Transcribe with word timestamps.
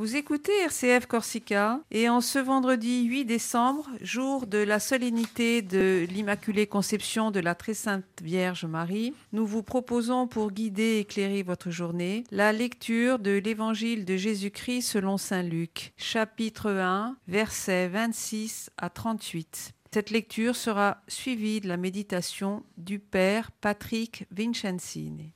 Vous 0.00 0.16
écoutez 0.16 0.58
RCF 0.62 1.04
Corsica 1.04 1.78
et 1.90 2.08
en 2.08 2.22
ce 2.22 2.38
vendredi 2.38 3.04
8 3.04 3.26
décembre, 3.26 3.86
jour 4.00 4.46
de 4.46 4.56
la 4.56 4.80
solennité 4.80 5.60
de 5.60 6.06
l'Immaculée 6.08 6.66
Conception 6.66 7.30
de 7.30 7.38
la 7.38 7.54
Très 7.54 7.74
Sainte 7.74 8.06
Vierge 8.22 8.64
Marie, 8.64 9.12
nous 9.34 9.44
vous 9.44 9.62
proposons 9.62 10.26
pour 10.26 10.52
guider 10.52 10.82
et 10.82 10.98
éclairer 11.00 11.42
votre 11.42 11.68
journée 11.68 12.24
la 12.30 12.54
lecture 12.54 13.18
de 13.18 13.32
l'Évangile 13.32 14.06
de 14.06 14.16
Jésus-Christ 14.16 14.80
selon 14.80 15.18
Saint 15.18 15.42
Luc, 15.42 15.92
chapitre 15.98 16.70
1, 16.70 17.18
versets 17.28 17.88
26 17.88 18.70
à 18.78 18.88
38. 18.88 19.74
Cette 19.92 20.08
lecture 20.08 20.56
sera 20.56 21.02
suivie 21.08 21.60
de 21.60 21.68
la 21.68 21.76
méditation 21.76 22.62
du 22.78 23.00
Père 23.00 23.50
Patrick 23.60 24.26
Vincenzini. 24.30 25.34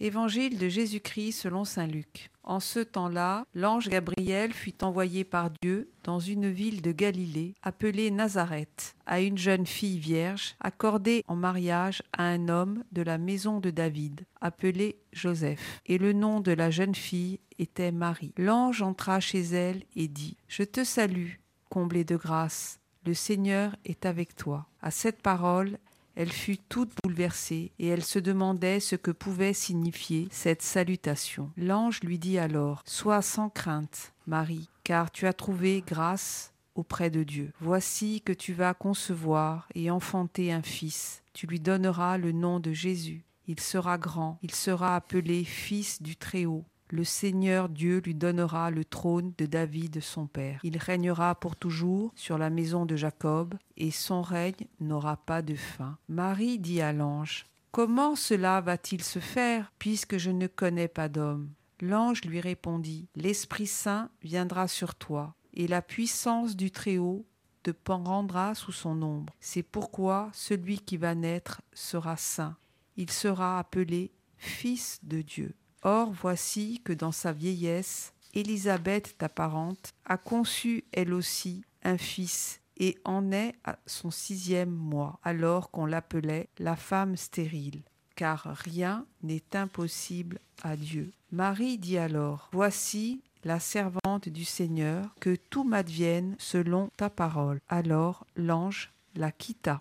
Évangile 0.00 0.58
de 0.58 0.68
Jésus-Christ 0.68 1.32
selon 1.32 1.64
Saint 1.64 1.88
Luc. 1.88 2.30
En 2.44 2.60
ce 2.60 2.78
temps-là, 2.78 3.44
l'ange 3.52 3.88
Gabriel 3.88 4.52
fut 4.52 4.84
envoyé 4.84 5.24
par 5.24 5.50
Dieu 5.60 5.90
dans 6.04 6.20
une 6.20 6.48
ville 6.48 6.82
de 6.82 6.92
Galilée 6.92 7.54
appelée 7.62 8.12
Nazareth 8.12 8.94
à 9.06 9.20
une 9.20 9.36
jeune 9.36 9.66
fille 9.66 9.98
vierge 9.98 10.54
accordée 10.60 11.24
en 11.26 11.34
mariage 11.34 12.00
à 12.16 12.22
un 12.22 12.48
homme 12.48 12.84
de 12.92 13.02
la 13.02 13.18
maison 13.18 13.58
de 13.58 13.70
David 13.70 14.24
appelé 14.40 15.00
Joseph. 15.12 15.80
Et 15.86 15.98
le 15.98 16.12
nom 16.12 16.40
de 16.40 16.52
la 16.52 16.70
jeune 16.70 16.94
fille 16.94 17.40
était 17.58 17.90
Marie. 17.90 18.32
L'ange 18.38 18.82
entra 18.82 19.18
chez 19.18 19.40
elle 19.40 19.82
et 19.96 20.06
dit 20.06 20.36
Je 20.46 20.62
te 20.62 20.84
salue, 20.84 21.32
comblée 21.70 22.04
de 22.04 22.16
grâce. 22.16 22.78
Le 23.04 23.14
Seigneur 23.14 23.74
est 23.84 24.06
avec 24.06 24.36
toi. 24.36 24.68
À 24.80 24.92
cette 24.92 25.22
parole, 25.22 25.78
elle 26.18 26.32
fut 26.32 26.58
toute 26.58 26.90
bouleversée 27.00 27.70
et 27.78 27.86
elle 27.86 28.02
se 28.02 28.18
demandait 28.18 28.80
ce 28.80 28.96
que 28.96 29.12
pouvait 29.12 29.52
signifier 29.52 30.26
cette 30.32 30.62
salutation. 30.62 31.52
L'ange 31.56 32.00
lui 32.02 32.18
dit 32.18 32.38
alors 32.38 32.82
Sois 32.86 33.22
sans 33.22 33.50
crainte, 33.50 34.12
Marie, 34.26 34.68
car 34.82 35.12
tu 35.12 35.28
as 35.28 35.32
trouvé 35.32 35.84
grâce 35.86 36.52
auprès 36.74 37.08
de 37.08 37.22
Dieu. 37.22 37.52
Voici 37.60 38.20
que 38.20 38.32
tu 38.32 38.52
vas 38.52 38.74
concevoir 38.74 39.68
et 39.76 39.92
enfanter 39.92 40.52
un 40.52 40.62
fils. 40.62 41.22
Tu 41.34 41.46
lui 41.46 41.60
donneras 41.60 42.18
le 42.18 42.32
nom 42.32 42.58
de 42.58 42.72
Jésus. 42.72 43.22
Il 43.46 43.60
sera 43.60 43.96
grand, 43.96 44.40
il 44.42 44.52
sera 44.52 44.96
appelé 44.96 45.44
Fils 45.44 46.02
du 46.02 46.16
Très-Haut 46.16 46.64
le 46.90 47.04
Seigneur 47.04 47.68
Dieu 47.68 48.00
lui 48.04 48.14
donnera 48.14 48.70
le 48.70 48.84
trône 48.84 49.32
de 49.38 49.46
David 49.46 50.00
son 50.00 50.26
père. 50.26 50.60
Il 50.62 50.78
régnera 50.78 51.34
pour 51.34 51.56
toujours 51.56 52.12
sur 52.16 52.38
la 52.38 52.50
maison 52.50 52.86
de 52.86 52.96
Jacob, 52.96 53.54
et 53.76 53.90
son 53.90 54.22
règne 54.22 54.66
n'aura 54.80 55.16
pas 55.16 55.42
de 55.42 55.54
fin. 55.54 55.98
Marie 56.08 56.58
dit 56.58 56.80
à 56.80 56.92
l'ange, 56.92 57.46
Comment 57.70 58.16
cela 58.16 58.60
va-t-il 58.60 59.04
se 59.04 59.18
faire, 59.18 59.72
puisque 59.78 60.16
je 60.16 60.30
ne 60.30 60.46
connais 60.46 60.88
pas 60.88 61.08
d'homme? 61.08 61.50
L'ange 61.80 62.24
lui 62.24 62.40
répondit, 62.40 63.06
L'Esprit 63.14 63.66
Saint 63.66 64.10
viendra 64.22 64.68
sur 64.68 64.94
toi, 64.94 65.34
et 65.54 65.68
la 65.68 65.82
puissance 65.82 66.56
du 66.56 66.70
Très-Haut 66.70 67.26
te 67.62 67.70
rendra 67.86 68.54
sous 68.54 68.72
son 68.72 69.02
ombre. 69.02 69.34
C'est 69.40 69.62
pourquoi 69.62 70.30
celui 70.32 70.78
qui 70.78 70.96
va 70.96 71.14
naître 71.14 71.60
sera 71.72 72.16
saint. 72.16 72.56
Il 72.96 73.10
sera 73.10 73.58
appelé 73.58 74.12
Fils 74.36 75.00
de 75.02 75.22
Dieu. 75.22 75.54
Or 75.82 76.12
voici 76.12 76.80
que 76.84 76.92
dans 76.92 77.12
sa 77.12 77.32
vieillesse, 77.32 78.12
Élisabeth, 78.34 79.16
ta 79.18 79.28
parente, 79.28 79.92
a 80.04 80.16
conçu 80.16 80.84
elle 80.92 81.12
aussi 81.12 81.62
un 81.82 81.98
fils 81.98 82.60
et 82.76 82.98
en 83.04 83.32
est 83.32 83.54
à 83.64 83.78
son 83.86 84.10
sixième 84.10 84.70
mois, 84.70 85.18
alors 85.22 85.70
qu'on 85.70 85.86
l'appelait 85.86 86.48
la 86.58 86.76
femme 86.76 87.16
stérile, 87.16 87.82
car 88.14 88.44
rien 88.44 89.06
n'est 89.22 89.56
impossible 89.56 90.38
à 90.62 90.76
Dieu. 90.76 91.12
Marie 91.32 91.78
dit 91.78 91.98
alors, 91.98 92.48
Voici 92.52 93.22
la 93.44 93.60
servante 93.60 94.28
du 94.28 94.44
Seigneur, 94.44 95.14
que 95.20 95.36
tout 95.50 95.64
m'advienne 95.64 96.36
selon 96.38 96.90
ta 96.96 97.10
parole. 97.10 97.60
Alors 97.68 98.26
l'ange 98.36 98.92
la 99.14 99.32
quitta. 99.32 99.78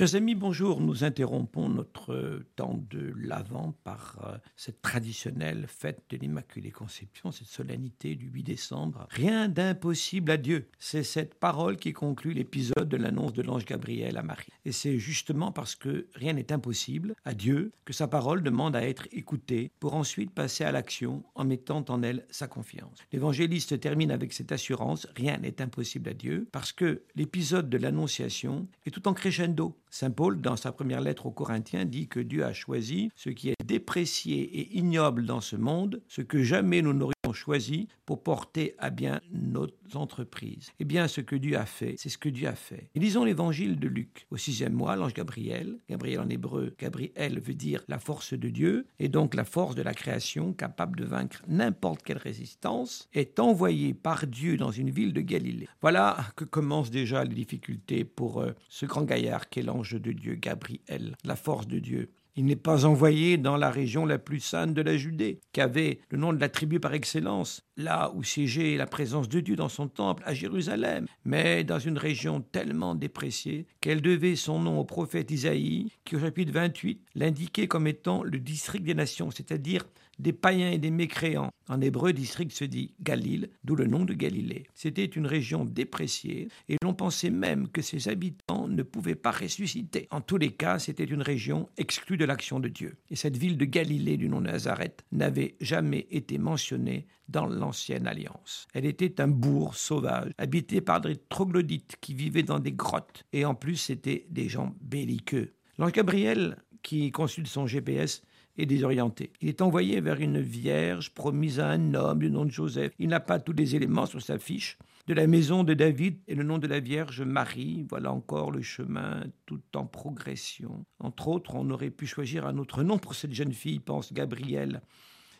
Chers 0.00 0.14
amis, 0.14 0.34
bonjour. 0.34 0.80
Nous 0.80 1.04
interrompons 1.04 1.68
notre 1.68 2.42
temps 2.56 2.82
de 2.88 3.12
l'Avent 3.18 3.74
par 3.84 4.16
euh, 4.24 4.38
cette 4.56 4.80
traditionnelle 4.80 5.66
fête 5.68 6.04
de 6.08 6.16
l'Immaculée 6.16 6.70
Conception, 6.70 7.32
cette 7.32 7.48
solennité 7.48 8.14
du 8.14 8.30
8 8.30 8.42
décembre. 8.42 9.06
Rien 9.10 9.50
d'impossible 9.50 10.30
à 10.30 10.38
Dieu. 10.38 10.70
C'est 10.78 11.02
cette 11.02 11.34
parole 11.34 11.76
qui 11.76 11.92
conclut 11.92 12.32
l'épisode 12.32 12.88
de 12.88 12.96
l'annonce 12.96 13.34
de 13.34 13.42
l'ange 13.42 13.66
Gabriel 13.66 14.16
à 14.16 14.22
Marie. 14.22 14.48
Et 14.64 14.72
c'est 14.72 14.98
justement 14.98 15.52
parce 15.52 15.74
que 15.74 16.06
rien 16.14 16.32
n'est 16.32 16.50
impossible 16.50 17.14
à 17.26 17.34
Dieu 17.34 17.72
que 17.84 17.92
sa 17.92 18.08
parole 18.08 18.42
demande 18.42 18.76
à 18.76 18.88
être 18.88 19.06
écoutée 19.12 19.70
pour 19.80 19.92
ensuite 19.92 20.30
passer 20.30 20.64
à 20.64 20.72
l'action 20.72 21.24
en 21.34 21.44
mettant 21.44 21.84
en 21.90 22.02
elle 22.02 22.24
sa 22.30 22.46
confiance. 22.46 22.96
L'évangéliste 23.12 23.78
termine 23.78 24.12
avec 24.12 24.32
cette 24.32 24.50
assurance, 24.50 25.06
rien 25.14 25.36
n'est 25.36 25.60
impossible 25.60 26.08
à 26.08 26.14
Dieu, 26.14 26.48
parce 26.52 26.72
que 26.72 27.02
l'épisode 27.16 27.68
de 27.68 27.76
l'Annonciation 27.76 28.66
est 28.86 28.92
tout 28.92 29.06
en 29.06 29.12
crescendo. 29.12 29.76
Saint 29.90 30.10
Paul, 30.10 30.40
dans 30.40 30.56
sa 30.56 30.72
première 30.72 31.00
lettre 31.00 31.26
aux 31.26 31.32
Corinthiens, 31.32 31.84
dit 31.84 32.08
que 32.08 32.20
Dieu 32.20 32.44
a 32.44 32.52
choisi 32.52 33.10
ce 33.16 33.28
qui 33.28 33.50
est 33.50 33.64
déprécié 33.64 34.40
et 34.42 34.78
ignoble 34.78 35.26
dans 35.26 35.40
ce 35.40 35.56
monde, 35.56 36.00
ce 36.08 36.22
que 36.22 36.42
jamais 36.42 36.80
nous 36.80 36.92
n'aurions 36.92 37.19
choisi 37.32 37.88
pour 38.06 38.22
porter 38.22 38.74
à 38.78 38.90
bien 38.90 39.20
notre 39.32 39.74
entreprise. 39.94 40.70
Eh 40.78 40.84
bien, 40.84 41.08
ce 41.08 41.20
que 41.20 41.36
Dieu 41.36 41.56
a 41.56 41.66
fait, 41.66 41.94
c'est 41.98 42.08
ce 42.08 42.18
que 42.18 42.28
Dieu 42.28 42.48
a 42.48 42.54
fait. 42.54 42.90
Et 42.94 43.00
lisons 43.00 43.24
l'évangile 43.24 43.78
de 43.78 43.88
Luc. 43.88 44.26
Au 44.30 44.36
sixième 44.36 44.72
mois, 44.72 44.96
l'ange 44.96 45.14
Gabriel, 45.14 45.78
Gabriel 45.88 46.20
en 46.20 46.28
hébreu, 46.28 46.74
Gabriel 46.78 47.40
veut 47.40 47.54
dire 47.54 47.82
la 47.88 47.98
force 47.98 48.34
de 48.34 48.48
Dieu, 48.48 48.86
et 48.98 49.08
donc 49.08 49.34
la 49.34 49.44
force 49.44 49.74
de 49.74 49.82
la 49.82 49.94
création 49.94 50.52
capable 50.52 50.98
de 50.98 51.04
vaincre 51.04 51.42
n'importe 51.48 52.02
quelle 52.02 52.18
résistance, 52.18 53.08
est 53.12 53.38
envoyé 53.38 53.94
par 53.94 54.26
Dieu 54.26 54.56
dans 54.56 54.70
une 54.70 54.90
ville 54.90 55.12
de 55.12 55.20
Galilée. 55.20 55.68
Voilà 55.80 56.16
que 56.36 56.44
commencent 56.44 56.90
déjà 56.90 57.24
les 57.24 57.34
difficultés 57.34 58.04
pour 58.04 58.40
euh, 58.40 58.52
ce 58.68 58.86
grand 58.86 59.02
gaillard 59.02 59.48
qu'est 59.48 59.62
l'ange 59.62 60.00
de 60.00 60.12
Dieu, 60.12 60.34
Gabriel, 60.34 61.16
la 61.24 61.36
force 61.36 61.66
de 61.66 61.78
Dieu. 61.78 62.10
Il 62.36 62.44
n'est 62.44 62.56
pas 62.56 62.84
envoyé 62.84 63.36
dans 63.36 63.56
la 63.56 63.70
région 63.70 64.06
la 64.06 64.18
plus 64.18 64.40
sainte 64.40 64.74
de 64.74 64.82
la 64.82 64.96
Judée, 64.96 65.40
qui 65.52 65.60
avait 65.60 66.00
le 66.10 66.18
nom 66.18 66.32
de 66.32 66.40
la 66.40 66.48
tribu 66.48 66.80
par 66.80 66.94
excellence, 66.94 67.62
là 67.76 68.12
où 68.14 68.22
siégeait 68.22 68.76
la 68.76 68.86
présence 68.86 69.28
de 69.28 69.40
Dieu 69.40 69.56
dans 69.56 69.68
son 69.68 69.88
temple 69.88 70.22
à 70.26 70.34
Jérusalem, 70.34 71.06
mais 71.24 71.64
dans 71.64 71.78
une 71.78 71.98
région 71.98 72.40
tellement 72.40 72.94
dépréciée 72.94 73.66
qu'elle 73.80 74.02
devait 74.02 74.36
son 74.36 74.60
nom 74.60 74.78
au 74.78 74.84
prophète 74.84 75.30
Isaïe, 75.30 75.92
qui 76.04 76.16
au 76.16 76.20
chapitre 76.20 76.52
28 76.52 77.00
l'indiquait 77.14 77.68
comme 77.68 77.86
étant 77.86 78.22
le 78.22 78.38
district 78.38 78.84
des 78.84 78.94
nations, 78.94 79.30
c'est-à-dire 79.30 79.84
des 80.20 80.32
païens 80.32 80.70
et 80.70 80.78
des 80.78 80.90
mécréants. 80.90 81.50
En 81.68 81.80
hébreu, 81.80 82.12
district 82.12 82.52
se 82.52 82.64
dit 82.64 82.94
Galil, 83.00 83.50
d'où 83.64 83.74
le 83.74 83.86
nom 83.86 84.04
de 84.04 84.14
Galilée. 84.14 84.66
C'était 84.74 85.04
une 85.04 85.26
région 85.26 85.64
dépréciée 85.64 86.48
et 86.68 86.76
l'on 86.82 86.94
pensait 86.94 87.30
même 87.30 87.68
que 87.68 87.82
ses 87.82 88.08
habitants 88.08 88.68
ne 88.68 88.82
pouvaient 88.82 89.14
pas 89.14 89.30
ressusciter. 89.30 90.08
En 90.10 90.20
tous 90.20 90.36
les 90.36 90.52
cas, 90.52 90.78
c'était 90.78 91.04
une 91.04 91.22
région 91.22 91.68
exclue 91.76 92.16
de 92.16 92.24
l'action 92.24 92.60
de 92.60 92.68
Dieu. 92.68 92.96
Et 93.10 93.16
cette 93.16 93.36
ville 93.36 93.56
de 93.56 93.64
Galilée 93.64 94.16
du 94.16 94.28
nom 94.28 94.40
de 94.40 94.46
Nazareth 94.46 95.04
n'avait 95.12 95.56
jamais 95.60 96.06
été 96.10 96.38
mentionnée 96.38 97.06
dans 97.28 97.46
l'ancienne 97.46 98.06
alliance. 98.06 98.66
Elle 98.74 98.86
était 98.86 99.20
un 99.20 99.28
bourg 99.28 99.76
sauvage, 99.76 100.32
habité 100.36 100.80
par 100.80 101.00
des 101.00 101.16
troglodytes 101.16 101.96
qui 102.00 102.14
vivaient 102.14 102.42
dans 102.42 102.58
des 102.58 102.72
grottes. 102.72 103.24
Et 103.32 103.44
en 103.44 103.54
plus, 103.54 103.76
c'était 103.76 104.26
des 104.30 104.48
gens 104.48 104.74
belliqueux. 104.80 105.54
L'ange 105.78 105.92
Gabriel, 105.92 106.56
qui 106.82 107.10
consulte 107.12 107.46
son 107.46 107.66
GPS, 107.66 108.22
et 108.56 108.66
désorienté. 108.66 109.32
Il 109.40 109.48
est 109.48 109.62
envoyé 109.62 110.00
vers 110.00 110.20
une 110.20 110.40
vierge 110.40 111.10
promise 111.14 111.60
à 111.60 111.68
un 111.68 111.94
homme 111.94 112.18
du 112.18 112.30
nom 112.30 112.44
de 112.44 112.50
Joseph. 112.50 112.92
Il 112.98 113.08
n'a 113.08 113.20
pas 113.20 113.38
tous 113.38 113.52
les 113.52 113.76
éléments 113.76 114.06
sur 114.06 114.20
sa 114.22 114.38
fiche. 114.38 114.78
De 115.06 115.14
la 115.14 115.26
maison 115.26 115.64
de 115.64 115.74
David 115.74 116.18
et 116.28 116.34
le 116.34 116.42
nom 116.42 116.58
de 116.58 116.66
la 116.66 116.78
Vierge 116.78 117.22
Marie, 117.22 117.86
voilà 117.88 118.12
encore 118.12 118.50
le 118.50 118.62
chemin 118.62 119.24
tout 119.46 119.62
en 119.74 119.86
progression. 119.86 120.84
Entre 120.98 121.28
autres, 121.28 121.54
on 121.54 121.70
aurait 121.70 121.90
pu 121.90 122.06
choisir 122.06 122.46
un 122.46 122.58
autre 122.58 122.82
nom 122.82 122.98
pour 122.98 123.14
cette 123.14 123.32
jeune 123.32 123.52
fille, 123.52 123.80
pense 123.80 124.12
Gabriel, 124.12 124.82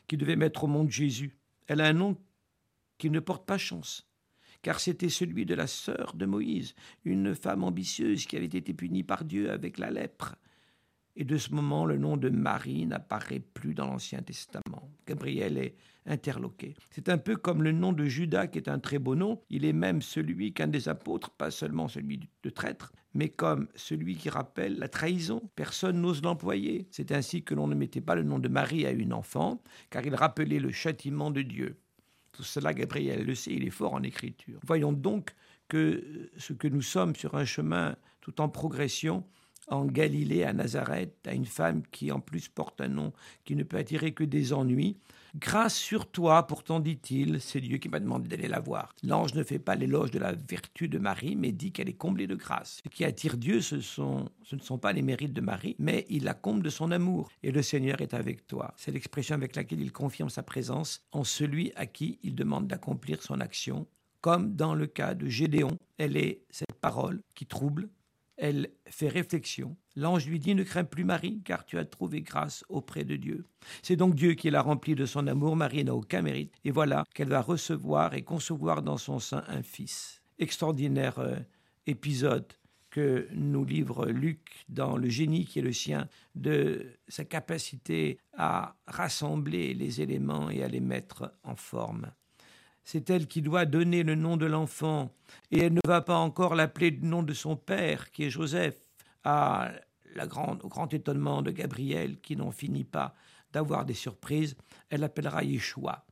qui 0.08 0.16
devait 0.16 0.36
mettre 0.36 0.64
au 0.64 0.66
monde 0.66 0.90
Jésus. 0.90 1.36
Elle 1.66 1.80
a 1.80 1.86
un 1.86 1.92
nom 1.92 2.16
qui 2.98 3.10
ne 3.10 3.20
porte 3.20 3.46
pas 3.46 3.58
chance 3.58 4.10
car 4.62 4.80
c'était 4.80 5.08
celui 5.08 5.46
de 5.46 5.54
la 5.54 5.66
sœur 5.66 6.12
de 6.14 6.26
Moïse, 6.26 6.74
une 7.04 7.34
femme 7.34 7.64
ambitieuse 7.64 8.26
qui 8.26 8.36
avait 8.36 8.44
été 8.44 8.74
punie 8.74 9.02
par 9.02 9.24
Dieu 9.24 9.50
avec 9.50 9.78
la 9.78 9.90
lèpre 9.90 10.36
et 11.16 11.24
de 11.24 11.36
ce 11.36 11.52
moment, 11.52 11.84
le 11.84 11.98
nom 11.98 12.16
de 12.16 12.28
Marie 12.28 12.86
n'apparaît 12.86 13.40
plus 13.40 13.74
dans 13.74 13.86
l'Ancien 13.86 14.22
Testament. 14.22 14.90
Gabriel 15.06 15.58
est 15.58 15.74
interloqué. 16.06 16.74
C'est 16.90 17.08
un 17.08 17.18
peu 17.18 17.36
comme 17.36 17.62
le 17.62 17.72
nom 17.72 17.92
de 17.92 18.04
Judas, 18.04 18.46
qui 18.46 18.58
est 18.58 18.68
un 18.68 18.78
très 18.78 18.98
beau 18.98 19.16
nom. 19.16 19.42
Il 19.50 19.64
est 19.64 19.72
même 19.72 20.02
celui 20.02 20.52
qu'un 20.52 20.68
des 20.68 20.88
apôtres, 20.88 21.30
pas 21.30 21.50
seulement 21.50 21.88
celui 21.88 22.20
de 22.42 22.50
traître, 22.50 22.92
mais 23.12 23.28
comme 23.28 23.68
celui 23.74 24.16
qui 24.16 24.30
rappelle 24.30 24.78
la 24.78 24.88
trahison. 24.88 25.50
Personne 25.56 26.00
n'ose 26.00 26.22
l'employer. 26.22 26.86
C'est 26.90 27.12
ainsi 27.12 27.42
que 27.42 27.54
l'on 27.54 27.66
ne 27.66 27.74
mettait 27.74 28.00
pas 28.00 28.14
le 28.14 28.22
nom 28.22 28.38
de 28.38 28.48
Marie 28.48 28.86
à 28.86 28.90
une 28.90 29.12
enfant, 29.12 29.62
car 29.90 30.06
il 30.06 30.14
rappelait 30.14 30.60
le 30.60 30.70
châtiment 30.70 31.30
de 31.30 31.42
Dieu. 31.42 31.76
Tout 32.32 32.44
cela, 32.44 32.72
Gabriel 32.72 33.24
le 33.24 33.34
sait, 33.34 33.52
il 33.52 33.64
est 33.64 33.70
fort 33.70 33.94
en 33.94 34.02
écriture. 34.02 34.60
Voyons 34.64 34.92
donc 34.92 35.34
que 35.68 36.30
ce 36.36 36.52
que 36.52 36.68
nous 36.68 36.82
sommes 36.82 37.16
sur 37.16 37.34
un 37.34 37.44
chemin 37.44 37.96
tout 38.20 38.40
en 38.40 38.48
progression, 38.48 39.24
en 39.70 39.86
Galilée, 39.86 40.44
à 40.44 40.52
Nazareth, 40.52 41.26
à 41.26 41.32
une 41.32 41.46
femme 41.46 41.82
qui 41.90 42.12
en 42.12 42.20
plus 42.20 42.48
porte 42.48 42.80
un 42.80 42.88
nom 42.88 43.12
qui 43.44 43.56
ne 43.56 43.62
peut 43.62 43.78
attirer 43.78 44.12
que 44.12 44.24
des 44.24 44.52
ennuis. 44.52 44.96
Grâce 45.36 45.76
sur 45.76 46.10
toi, 46.10 46.44
pourtant 46.46 46.80
dit-il, 46.80 47.40
c'est 47.40 47.60
Dieu 47.60 47.78
qui 47.78 47.88
m'a 47.88 48.00
demandé 48.00 48.28
d'aller 48.28 48.48
la 48.48 48.58
voir. 48.58 48.92
L'ange 49.04 49.34
ne 49.34 49.44
fait 49.44 49.60
pas 49.60 49.76
l'éloge 49.76 50.10
de 50.10 50.18
la 50.18 50.32
vertu 50.32 50.88
de 50.88 50.98
Marie, 50.98 51.36
mais 51.36 51.52
dit 51.52 51.70
qu'elle 51.70 51.88
est 51.88 51.92
comblée 51.92 52.26
de 52.26 52.34
grâce. 52.34 52.80
Ce 52.82 52.88
qui 52.88 53.04
attire 53.04 53.36
Dieu, 53.36 53.60
ce, 53.60 53.80
ce 53.80 54.02
ne 54.02 54.60
sont 54.60 54.78
pas 54.78 54.92
les 54.92 55.02
mérites 55.02 55.32
de 55.32 55.40
Marie, 55.40 55.76
mais 55.78 56.04
il 56.08 56.24
la 56.24 56.34
comble 56.34 56.64
de 56.64 56.70
son 56.70 56.90
amour. 56.90 57.30
Et 57.44 57.52
le 57.52 57.62
Seigneur 57.62 58.00
est 58.00 58.12
avec 58.12 58.48
toi. 58.48 58.74
C'est 58.76 58.90
l'expression 58.90 59.36
avec 59.36 59.54
laquelle 59.54 59.80
il 59.80 59.92
confirme 59.92 60.30
sa 60.30 60.42
présence 60.42 61.06
en 61.12 61.22
celui 61.22 61.72
à 61.76 61.86
qui 61.86 62.18
il 62.24 62.34
demande 62.34 62.66
d'accomplir 62.66 63.22
son 63.22 63.40
action. 63.40 63.86
Comme 64.20 64.56
dans 64.56 64.74
le 64.74 64.86
cas 64.86 65.14
de 65.14 65.28
Gédéon, 65.28 65.78
elle 65.96 66.16
est 66.16 66.42
cette 66.50 66.74
parole 66.80 67.22
qui 67.34 67.46
trouble, 67.46 67.88
elle 68.40 68.70
fait 68.86 69.08
réflexion. 69.08 69.76
L'ange 69.94 70.26
lui 70.26 70.40
dit 70.40 70.54
Ne 70.54 70.64
crains 70.64 70.84
plus 70.84 71.04
Marie, 71.04 71.42
car 71.44 71.64
tu 71.66 71.78
as 71.78 71.84
trouvé 71.84 72.22
grâce 72.22 72.64
auprès 72.68 73.04
de 73.04 73.16
Dieu. 73.16 73.44
C'est 73.82 73.96
donc 73.96 74.14
Dieu 74.14 74.32
qui 74.32 74.50
l'a 74.50 74.62
remplie 74.62 74.94
de 74.94 75.06
son 75.06 75.26
amour. 75.26 75.56
Marie 75.56 75.84
n'a 75.84 75.94
aucun 75.94 76.22
mérite. 76.22 76.54
Et 76.64 76.70
voilà 76.70 77.04
qu'elle 77.14 77.28
va 77.28 77.42
recevoir 77.42 78.14
et 78.14 78.22
concevoir 78.22 78.82
dans 78.82 78.96
son 78.96 79.18
sein 79.18 79.44
un 79.46 79.62
fils. 79.62 80.22
Extraordinaire 80.38 81.18
euh, 81.18 81.36
épisode 81.86 82.46
que 82.88 83.28
nous 83.32 83.64
livre 83.64 84.06
Luc 84.06 84.64
dans 84.68 84.96
le 84.96 85.08
génie 85.08 85.44
qui 85.44 85.60
est 85.60 85.62
le 85.62 85.72
sien 85.72 86.08
de 86.34 86.86
sa 87.08 87.24
capacité 87.24 88.18
à 88.32 88.74
rassembler 88.86 89.74
les 89.74 90.00
éléments 90.00 90.50
et 90.50 90.64
à 90.64 90.68
les 90.68 90.80
mettre 90.80 91.34
en 91.44 91.54
forme 91.54 92.10
c'est 92.84 93.10
elle 93.10 93.26
qui 93.26 93.42
doit 93.42 93.66
donner 93.66 94.02
le 94.02 94.14
nom 94.14 94.36
de 94.36 94.46
l'enfant, 94.46 95.14
et 95.50 95.60
elle 95.60 95.74
ne 95.74 95.80
va 95.86 96.00
pas 96.00 96.16
encore 96.16 96.54
l'appeler 96.54 96.90
du 96.90 97.06
nom 97.06 97.22
de 97.22 97.34
son 97.34 97.56
père, 97.56 98.10
qui 98.10 98.24
est 98.24 98.30
Joseph, 98.30 98.76
à 99.24 99.72
au 100.62 100.68
grand 100.68 100.92
étonnement 100.92 101.42
de 101.42 101.50
Gabriel, 101.50 102.20
qui 102.20 102.36
n'en 102.36 102.50
finit 102.50 102.84
pas 102.84 103.14
d'avoir 103.52 103.84
des 103.84 103.94
surprises, 103.94 104.56
elle 104.88 105.00
l'appellera 105.00 105.44
Yeshua. 105.44 106.06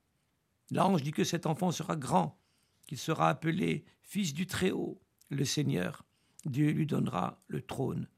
L'ange 0.70 1.02
dit 1.02 1.12
que 1.12 1.24
cet 1.24 1.46
enfant 1.46 1.70
sera 1.70 1.96
grand, 1.96 2.38
qu'il 2.86 2.98
sera 2.98 3.28
appelé 3.28 3.84
Fils 4.02 4.34
du 4.34 4.46
Très-Haut, 4.46 5.00
le 5.30 5.44
Seigneur. 5.44 6.04
Dieu 6.44 6.70
lui 6.70 6.86
donnera 6.86 7.42
le 7.48 7.60
trône 7.60 8.08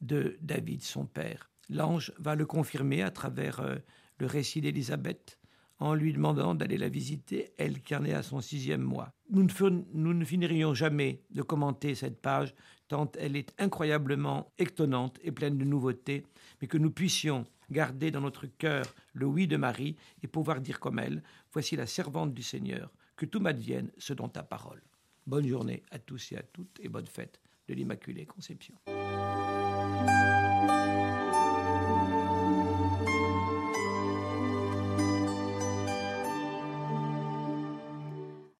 de 0.00 0.36
David, 0.40 0.82
son 0.82 1.06
père. 1.06 1.50
L'ange 1.68 2.12
va 2.18 2.34
le 2.34 2.46
confirmer 2.46 3.02
à 3.02 3.10
travers 3.10 3.60
euh, 3.60 3.76
le 4.18 4.26
récit 4.26 4.60
d'Élisabeth, 4.60 5.38
en 5.78 5.94
lui 5.94 6.12
demandant 6.12 6.54
d'aller 6.54 6.78
la 6.78 6.88
visiter, 6.88 7.52
elle 7.58 7.82
qui 7.82 7.94
en 7.94 8.04
est 8.04 8.12
à 8.12 8.22
son 8.22 8.40
sixième 8.40 8.82
mois. 8.82 9.12
Nous 9.30 9.42
ne, 9.44 10.24
finirions 10.24 10.74
jamais 10.74 11.22
de 11.30 11.42
commenter 11.42 11.94
cette 11.94 12.20
page, 12.20 12.54
tant 12.88 13.10
elle 13.18 13.36
est 13.36 13.52
incroyablement 13.58 14.52
étonnante 14.58 15.18
et 15.22 15.32
pleine 15.32 15.58
de 15.58 15.64
nouveautés, 15.64 16.24
mais 16.60 16.68
que 16.68 16.78
nous 16.78 16.90
puissions 16.90 17.44
garder 17.70 18.10
dans 18.10 18.20
notre 18.20 18.46
cœur 18.46 18.84
le 19.12 19.26
oui 19.26 19.46
de 19.46 19.56
Marie 19.56 19.96
et 20.22 20.28
pouvoir 20.28 20.60
dire 20.60 20.80
comme 20.80 20.98
elle, 20.98 21.22
Voici 21.52 21.74
la 21.74 21.86
servante 21.86 22.34
du 22.34 22.42
Seigneur, 22.42 22.90
que 23.16 23.24
tout 23.24 23.40
m'advienne 23.40 23.90
selon 23.96 24.28
ta 24.28 24.42
parole. 24.42 24.82
Bonne 25.26 25.48
journée 25.48 25.82
à 25.90 25.98
tous 25.98 26.32
et 26.32 26.36
à 26.36 26.42
toutes 26.42 26.78
et 26.80 26.88
bonne 26.88 27.06
fête 27.06 27.40
de 27.66 27.74
l'Immaculée 27.74 28.26
Conception. 28.26 28.74